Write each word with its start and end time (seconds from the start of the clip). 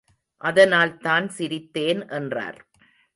அதனால்தான் 0.41 1.25
சிரித்தேன் 1.37 2.01
என்றார். 2.11 2.59